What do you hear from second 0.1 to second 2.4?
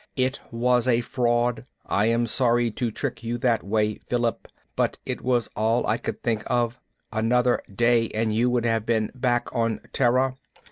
"It was a fraud. I am